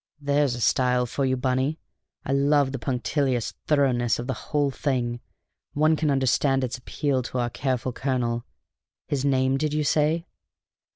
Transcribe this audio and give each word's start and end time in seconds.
There's 0.19 0.55
a 0.55 0.61
style 0.61 1.05
for 1.05 1.25
you, 1.25 1.37
Bunny! 1.37 1.77
I 2.25 2.33
love 2.33 2.71
the 2.71 2.79
punctilious 2.79 3.53
thoroughness 3.67 4.17
of 4.17 4.25
the 4.25 4.33
whole 4.49 4.71
thing; 4.71 5.19
one 5.73 5.95
can 5.95 6.09
understand 6.09 6.63
its 6.63 6.79
appeal 6.79 7.21
to 7.21 7.37
our 7.37 7.51
careful 7.51 7.91
colonel. 7.93 8.43
His 9.07 9.23
name, 9.23 9.57
did 9.57 9.75
you 9.75 9.83
say? 9.83 10.25